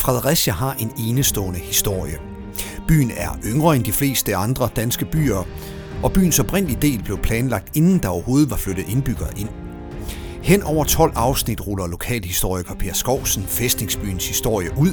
[0.00, 2.18] Fredericia har en enestående historie.
[2.88, 5.46] Byen er yngre end de fleste andre danske byer,
[6.02, 9.48] og byens oprindelige del blev planlagt, inden der overhovedet var flyttet indbyggere ind.
[10.42, 14.92] Hen over 12 afsnit ruller lokalhistoriker Per Skovsen fæstningsbyens historie ud.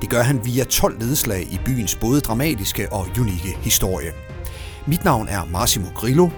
[0.00, 4.12] Det gør han via 12 nedslag i byens både dramatiske og unikke historie.
[4.86, 6.28] Mit navn er Massimo Grillo.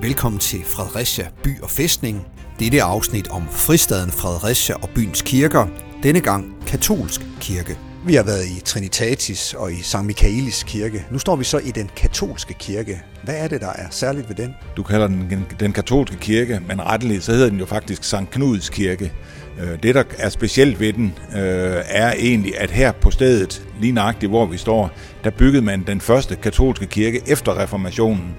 [0.00, 2.26] Velkommen til Fredericia By og Fæstning.
[2.58, 5.66] Dette er afsnit om fristaden Fredericia og byens kirker,
[6.04, 7.78] denne gang katolsk kirke.
[8.06, 10.04] Vi har været i Trinitatis og i St.
[10.04, 11.06] Michaelis kirke.
[11.10, 13.02] Nu står vi så i den katolske kirke.
[13.22, 14.54] Hvad er det, der er særligt ved den?
[14.76, 18.30] Du kalder den den katolske kirke, men retteligt så hedder den jo faktisk St.
[18.30, 19.12] Knuds kirke.
[19.60, 23.92] Øh, det, der er specielt ved den, øh, er egentlig, at her på stedet, lige
[23.92, 24.90] nøjagtigt hvor vi står,
[25.24, 28.34] der byggede man den første katolske kirke efter reformationen.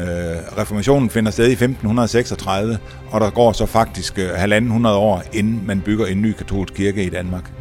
[0.00, 2.78] Øh, reformationen finder sted i 1536,
[3.10, 6.74] og der går så faktisk øh, halvanden hundrede år, inden man bygger en ny katolsk
[6.74, 7.52] kirke i Danmark.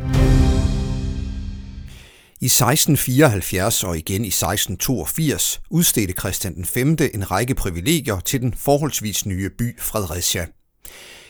[2.42, 6.98] I 1674 og igen i 1682 udstedte Christian 5.
[7.14, 10.46] en række privilegier til den forholdsvis nye by Fredericia.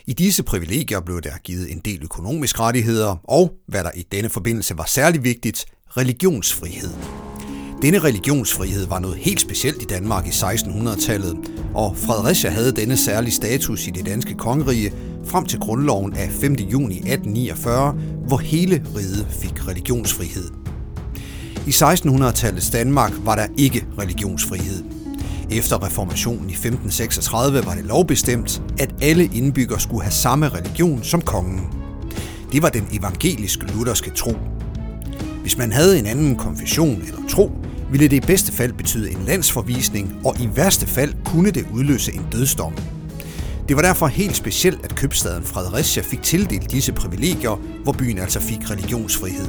[0.05, 4.30] I disse privilegier blev der givet en del økonomiske rettigheder og, hvad der i denne
[4.30, 5.66] forbindelse var særlig vigtigt,
[5.97, 6.94] religionsfrihed.
[7.81, 11.38] Denne religionsfrihed var noget helt specielt i Danmark i 1600-tallet,
[11.73, 14.94] og Fredericia havde denne særlige status i det danske kongerige
[15.25, 16.53] frem til grundloven af 5.
[16.53, 17.95] juni 1849,
[18.28, 20.52] hvor hele riget fik religionsfrihed.
[21.67, 24.83] I 1600-tallets Danmark var der ikke religionsfrihed.
[25.52, 31.22] Efter reformationen i 1536 var det lovbestemt, at alle indbyggere skulle have samme religion som
[31.22, 31.61] kongen.
[32.52, 34.33] Det var den evangeliske lutherske tro.
[35.42, 37.52] Hvis man havde en anden konfession eller tro,
[37.91, 42.13] ville det i bedste fald betyde en landsforvisning, og i værste fald kunne det udløse
[42.13, 42.73] en dødsdom.
[43.67, 48.39] Det var derfor helt specielt, at købstaden Fredericia fik tildelt disse privilegier, hvor byen altså
[48.39, 49.47] fik religionsfrihed.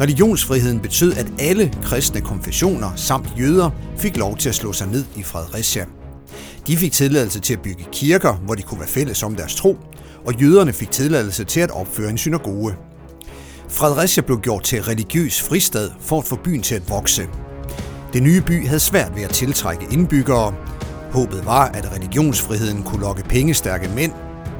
[0.00, 5.04] Religionsfriheden betød, at alle kristne konfessioner samt jøder fik lov til at slå sig ned
[5.16, 5.84] i Fredericia.
[6.66, 9.78] De fik tilladelse til at bygge kirker, hvor de kunne være fælles om deres tro,
[10.24, 12.74] og jøderne fik tilladelse til at opføre en synagoge.
[13.72, 17.28] Fredericia blev gjort til religiøs fristad for at få byen til at vokse.
[18.12, 20.54] Det nye by havde svært ved at tiltrække indbyggere.
[21.12, 24.12] Håbet var, at religionsfriheden kunne lokke pengestærke mænd,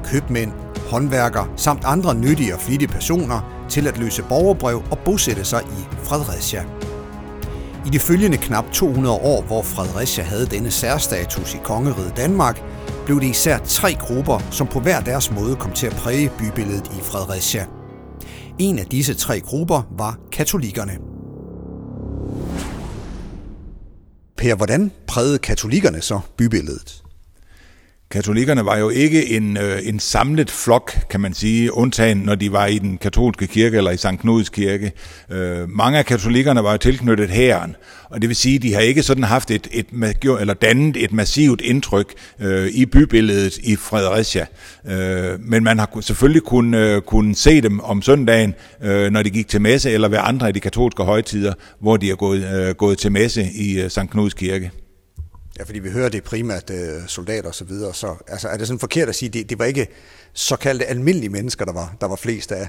[0.04, 0.52] købmænd,
[0.90, 5.96] håndværkere samt andre nyttige og flittige personer til at løse borgerbrev og bosætte sig i
[6.04, 6.64] Fredericia.
[7.86, 12.62] I de følgende knap 200 år, hvor Fredericia havde denne særstatus i kongeriget Danmark,
[13.04, 16.86] blev det især tre grupper, som på hver deres måde kom til at præge bybilledet
[16.86, 17.66] i Fredericia.
[18.62, 20.98] En af disse tre grupper var katolikkerne.
[24.36, 27.02] Per, hvordan prægede katolikkerne så bybilledet?
[28.12, 32.52] Katolikkerne var jo ikke en, øh, en samlet flok, kan man sige, undtagen når de
[32.52, 34.06] var i den katolske kirke eller i St.
[34.20, 34.92] Knuds kirke.
[35.30, 37.76] Øh, mange af katolikkerne var jo tilknyttet hæren,
[38.10, 39.86] og det vil sige, at de har ikke sådan haft et, et
[40.40, 44.46] eller dannet et massivt indtryk øh, i bybilledet i Fredericia.
[44.88, 49.30] Øh, men man har selvfølgelig kun, øh, kun se dem om søndagen, øh, når de
[49.30, 52.74] gik til messe, eller ved andre af de katolske højtider, hvor de er gået, øh,
[52.74, 54.10] gået til messe i øh, St.
[54.10, 54.70] Knuds kirke.
[55.58, 58.66] Ja, fordi vi hører det primært øh, soldater og så videre, så altså, er det
[58.66, 59.86] sådan forkert at sige, det, det var ikke
[60.32, 62.68] såkaldte almindelige mennesker, der var, der var flest af?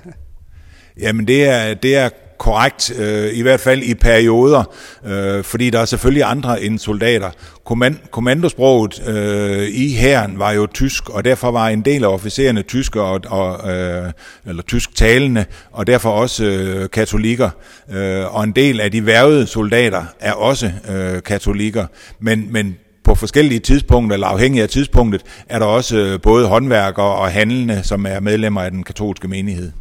[1.01, 4.63] Jamen det er, det er korrekt, øh, i hvert fald i perioder,
[5.05, 7.29] øh, fordi der er selvfølgelig andre end soldater.
[7.65, 12.61] Kommand, kommandosproget øh, i hæren var jo tysk, og derfor var en del af officererne
[12.61, 14.11] tyske og, og øh,
[14.45, 17.49] eller tysk talende, og derfor også øh, katolikker.
[17.93, 21.85] Øh, og en del af de værvede soldater er også øh, katolikker,
[22.19, 27.05] men, men på forskellige tidspunkter, eller afhængig af tidspunktet, er der også øh, både håndværkere
[27.05, 29.71] og handlende, som er medlemmer af den katolske menighed.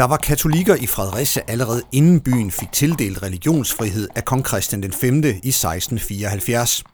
[0.00, 4.92] Der var katolikker i Fredericia allerede inden byen fik tildelt religionsfrihed af kong Christian den
[4.92, 5.24] 5.
[5.24, 6.84] i 1674.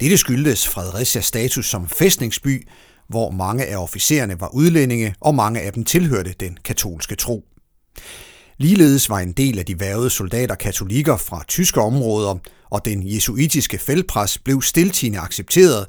[0.00, 2.68] Dette skyldtes Fredericias status som fæstningsby,
[3.08, 7.44] hvor mange af officererne var udlændinge, og mange af dem tilhørte den katolske tro.
[8.58, 12.38] Ligeledes var en del af de værvede soldater katolikker fra tyske områder,
[12.70, 15.86] og den jesuitiske feltpres blev stiltigende accepteret,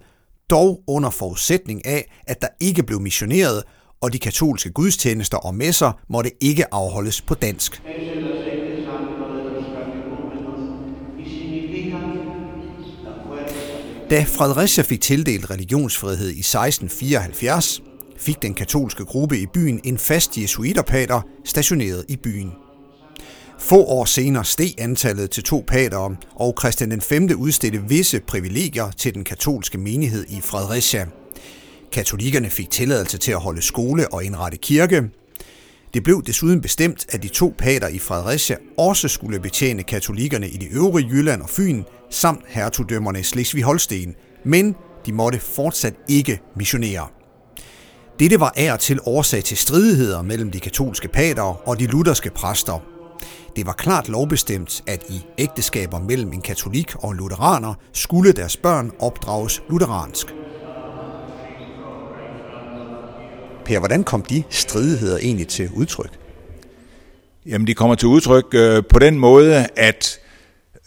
[0.49, 3.63] dog under forudsætning af, at der ikke blev missioneret,
[4.01, 7.81] og de katolske gudstjenester og messer måtte ikke afholdes på dansk.
[14.09, 17.81] Da Fredericia fik tildelt religionsfrihed i 1674,
[18.17, 22.51] fik den katolske gruppe i byen en fast jesuiterpater stationeret i byen.
[23.59, 27.29] Få år senere steg antallet til to patere, og Christian V 5.
[27.37, 31.07] udstedte visse privilegier til den katolske menighed i Fredericia–
[31.95, 35.03] Katolikkerne fik tilladelse til at holde skole og indrette kirke.
[35.93, 40.57] Det blev desuden bestemt, at de to pater i Fredericia også skulle betjene katolikkerne i
[40.57, 44.75] de øvrige Jylland og Fyn, samt hertugdømmerne Slesvig-Holsten, men
[45.05, 47.07] de måtte fortsat ikke missionere.
[48.19, 52.29] Dette var af og til årsag til stridigheder mellem de katolske pater og de lutherske
[52.29, 52.83] præster.
[53.55, 58.57] Det var klart lovbestemt, at i ægteskaber mellem en katolik og en lutheraner skulle deres
[58.57, 60.27] børn opdrages lutheransk.
[63.65, 66.09] Per, hvordan kom de stridigheder egentlig til udtryk?
[67.45, 70.19] Jamen, de kommer til udtryk øh, på den måde, at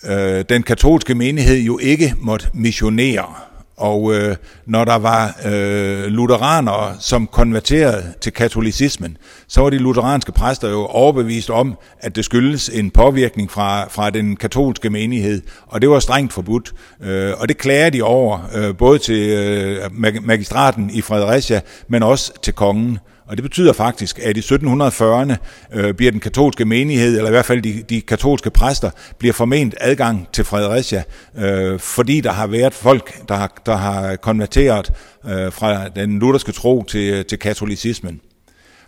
[0.04, 3.34] øh, den katolske menighed jo ikke måtte missionere.
[3.78, 4.36] Og øh,
[4.66, 9.16] når der var øh, lutheranere, som konverterede til katolicismen,
[9.48, 14.10] så var de lutheranske præster jo overbevist om, at det skyldes en påvirkning fra, fra
[14.10, 16.72] den katolske menighed, og det var strengt forbudt.
[17.02, 22.32] Øh, og det klager de over, øh, både til øh, magistraten i Fredericia, men også
[22.42, 22.98] til kongen.
[23.28, 25.34] Og det betyder faktisk, at i 1740'erne
[25.72, 29.74] øh, bliver den katolske menighed, eller i hvert fald de, de katolske præster, bliver forment
[29.80, 31.02] adgang til Fredericia,
[31.38, 34.92] øh, fordi der har været folk, der har, der har konverteret
[35.24, 38.20] øh, fra den lutherske tro til, til katolicismen.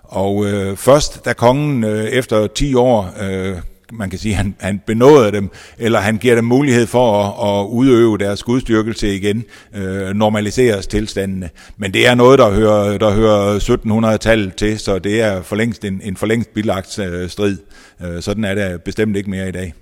[0.03, 3.57] Og øh, først da kongen øh, efter 10 år øh,
[3.93, 7.67] man kan sige, han, han benåder dem, eller han giver dem mulighed for at, at
[7.67, 9.45] udøve deres gudstyrkelse igen,
[9.75, 11.51] øh, normaliseres tilstandene.
[11.77, 15.85] Men det er noget, der hører, der hører 1700-tallet til, så det er for længst
[15.85, 17.59] en, en forlængst bilagt øh, strid.
[18.03, 19.75] Øh, sådan er det bestemt ikke mere i dag.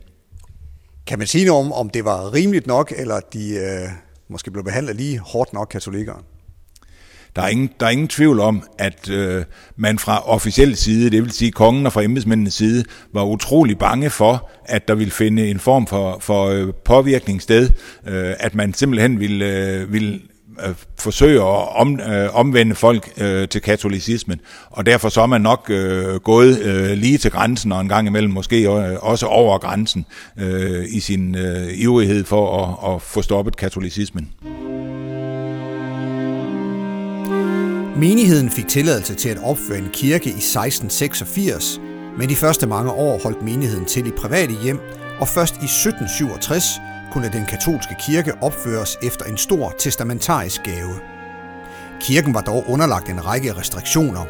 [1.06, 3.88] Kan man sige noget om, om det var rimeligt nok, eller de øh,
[4.28, 6.22] måske blev behandlet lige hårdt nok katolikkerne?
[7.38, 9.44] Der er ingen, der er ingen tvivl om, at øh,
[9.76, 14.10] man fra officiel side, det vil sige kongen og fra embedsmændenes side, var utrolig bange
[14.10, 17.70] for, at der ville finde en form for, for øh, påvirkning sted,
[18.06, 20.20] øh, at man simpelthen ville, øh, ville
[20.66, 25.40] øh, forsøge at om, øh, omvende folk øh, til katolicismen, og derfor så er man
[25.40, 29.58] nok øh, gået øh, lige til grænsen, og en gang imellem måske øh, også over
[29.58, 30.06] grænsen
[30.38, 34.28] øh, i sin øh, ivrighed for at, at få stoppet katolicismen.
[37.98, 41.80] Menigheden fik tilladelse til at opføre en kirke i 1686,
[42.18, 44.80] men de første mange år holdt menigheden til i private hjem,
[45.20, 46.64] og først i 1767
[47.12, 50.94] kunne den katolske kirke opføres efter en stor testamentarisk gave.
[52.00, 54.24] Kirken var dog underlagt en række restriktioner.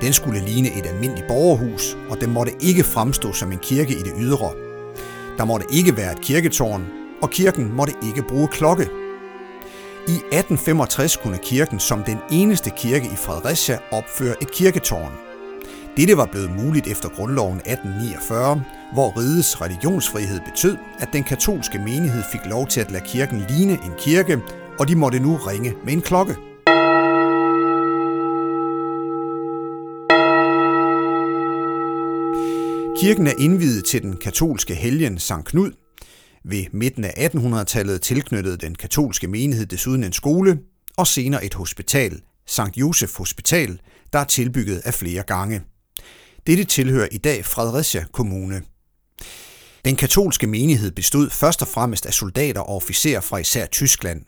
[0.00, 4.02] Den skulle ligne et almindeligt borgerhus, og den måtte ikke fremstå som en kirke i
[4.02, 4.52] det ydre.
[5.38, 6.86] Der måtte ikke være et kirketårn,
[7.22, 9.03] og kirken måtte ikke bruge klokke.
[10.08, 15.12] I 1865 kunne kirken som den eneste kirke i Fredericia opføre et kirketårn.
[15.96, 18.62] Dette var blevet muligt efter grundloven 1849,
[18.92, 23.72] hvor rigets religionsfrihed betød, at den katolske menighed fik lov til at lade kirken ligne
[23.72, 24.42] en kirke,
[24.78, 26.34] og de måtte nu ringe med en klokke.
[33.00, 35.70] Kirken er indvidet til den katolske helgen Sankt Knud,
[36.44, 40.58] ved midten af 1800-tallet tilknyttede den katolske menighed desuden en skole
[40.96, 42.76] og senere et hospital, St.
[42.76, 43.80] Josef Hospital,
[44.12, 45.62] der er tilbygget af flere gange.
[46.46, 48.62] Dette tilhører i dag Fredericia Kommune.
[49.84, 54.22] Den katolske menighed bestod først og fremmest af soldater og officerer fra især Tyskland.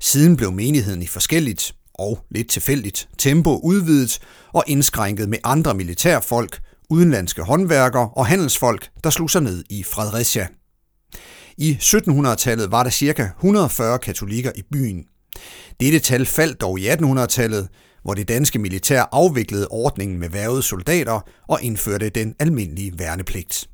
[0.00, 4.18] Siden blev menigheden i forskelligt og lidt tilfældigt tempo udvidet
[4.52, 6.60] og indskrænket med andre militærfolk,
[6.90, 10.48] udenlandske håndværkere og handelsfolk, der slog sig ned i Fredericia.
[11.58, 13.30] I 1700-tallet var der ca.
[13.38, 15.04] 140 katolikker i byen.
[15.80, 17.68] Dette tal faldt dog i 1800-tallet,
[18.02, 23.68] hvor det danske militær afviklede ordningen med værvede soldater og indførte den almindelige værnepligt.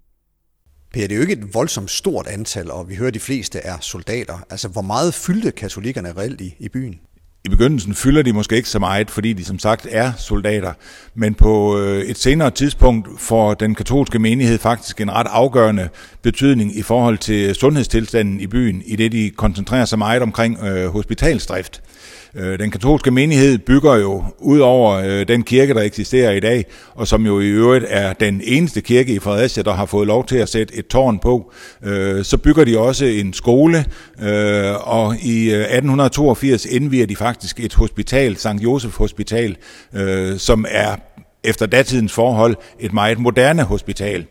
[0.95, 3.59] Per, det er jo ikke et voldsomt stort antal, og vi hører, at de fleste
[3.59, 4.47] er soldater.
[4.51, 7.01] Altså, hvor meget fyldte katolikkerne reelt i, i byen?
[7.45, 10.73] I begyndelsen fylder de måske ikke så meget, fordi de som sagt er soldater,
[11.15, 15.89] men på øh, et senere tidspunkt får den katolske menighed faktisk en ret afgørende
[16.23, 20.87] betydning i forhold til sundhedstilstanden i byen, i det de koncentrerer sig meget omkring øh,
[20.87, 21.83] hospitalsdrift.
[22.37, 26.65] Øh, den katolske menighed bygger jo ud over øh, den kirke, der eksisterer i dag,
[26.95, 30.27] og som jo i øvrigt er den eneste kirke i Fredericia, der har fået lov
[30.27, 31.53] til at sætte et tårn på.
[31.83, 33.85] Øh, så bygger de også en skole,
[34.81, 38.47] og i 1882 indviger de faktisk et hospital, St.
[38.63, 39.57] Josef Hospital,
[40.39, 40.97] som er
[41.45, 44.27] efter datidens forhold et meget moderne hospital.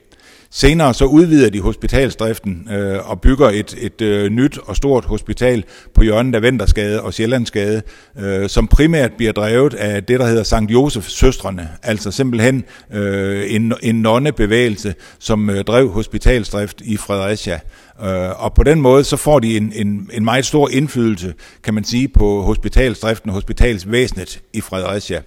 [0.53, 5.63] Senere så udvider de hospitalsdriften øh, og bygger et, et øh, nyt og stort hospital
[5.93, 7.81] på hjørnet af Ventersgade og Sjællandsgade,
[8.19, 13.55] øh, som primært bliver drevet af det, der hedder Sankt Josef Søstrene, altså simpelthen øh,
[13.55, 17.59] en, en nonnebevægelse, som øh, drev hospitalsdrift i Fredericia.
[18.03, 21.73] Øh, og på den måde så får de en, en, en meget stor indflydelse, kan
[21.73, 25.21] man sige, på hospitalsdriften og hospitalsvæsenet i Fredericia.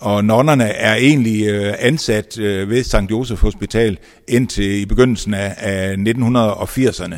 [0.00, 3.10] Og nonnerne er egentlig øh, ansat øh, ved St.
[3.10, 7.14] Josef Hospital indtil i begyndelsen af, af 1980'erne.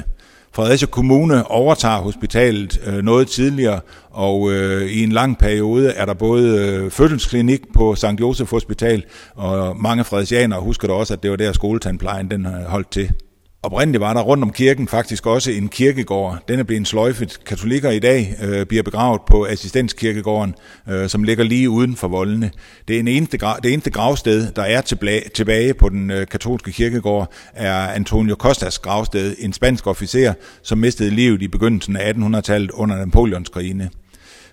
[0.53, 6.15] Fredericia Kommune overtager hospitalet øh, noget tidligere, og øh, i en lang periode er der
[6.15, 8.21] både øh, fødselsklinik på St.
[8.21, 12.53] Josef Hospital, og mange fredericianere husker da også, at det var der skoletandplejen den øh,
[12.53, 13.13] holdt til.
[13.62, 16.38] Oprindeligt var der rundt om kirken faktisk også en kirkegård.
[16.49, 17.45] Den er blevet sløjfet.
[17.45, 20.55] Katolikker i dag øh, bliver begravet på assistenskirkegården,
[20.88, 22.50] øh, som ligger lige uden for voldene.
[22.88, 26.73] Det, er en eneste, det eneste gravsted, der er tilbage, tilbage på den øh, katolske
[26.73, 32.71] kirkegård, er Antonio Costas gravsted, en spansk officer, som mistede livet i begyndelsen af 1800-tallet
[32.71, 33.90] under Napoleonskrigene.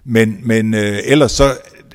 [0.06, 1.54] Men, men øh, ellers så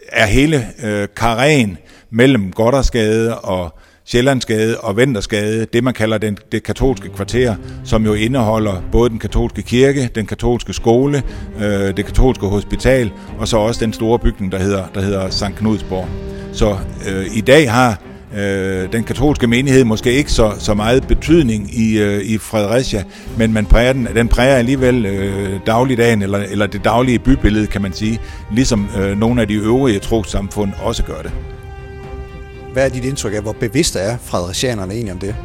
[0.09, 1.79] er hele øh, karen
[2.11, 3.79] mellem Goddersgade og
[4.13, 7.55] Sjællandsgade og Ventersgade, det man kalder den, det katolske kvarter,
[7.85, 11.23] som jo indeholder både den katolske kirke, den katolske skole,
[11.61, 15.45] øh, det katolske hospital, og så også den store bygning, der hedder, der hedder St.
[15.57, 16.09] Knudsborg.
[16.53, 16.77] Så
[17.09, 18.01] øh, i dag har
[18.37, 23.05] øh, den katolske menighed måske ikke så, så meget betydning i, øh, i Fredericia,
[23.39, 27.83] men man præger den, den præger alligevel øh, dagligdagen, eller, eller det daglige bybillede, kan
[27.83, 28.21] man sige,
[28.55, 31.33] ligesom øh, nogle af de øvrige trosamfund også gør det.
[32.73, 35.37] Hvad er dit indtryk af, hvor bevidste er fredericianerne egentlig om det?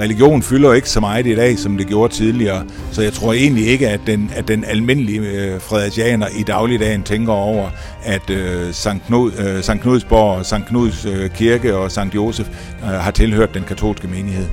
[0.00, 3.66] Religion fylder ikke så meget i dag, som det gjorde tidligere, så jeg tror egentlig
[3.66, 7.70] ikke, at den, at den almindelige øh, fredericianer i dagligdagen tænker over,
[8.04, 12.48] at øh, Sankt, Knud, øh, Sankt Knudsborg, Sankt Knuds øh, kirke og Sankt Josef
[12.82, 14.46] øh, har tilhørt den katolske menighed.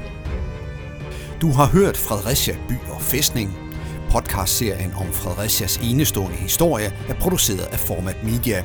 [1.41, 3.57] Du har hørt Fredericia by og fæstning.
[4.11, 8.63] Podcastserien om Fredericias enestående historie er produceret af Format Media.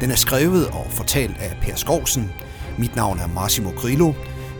[0.00, 2.30] Den er skrevet og fortalt af Per Skovsen.
[2.78, 4.12] Mit navn er Massimo Grillo.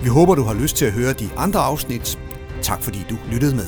[0.03, 2.19] Vi håber, du har lyst til at høre de andre afsnit.
[2.63, 3.67] Tak fordi du lyttede med.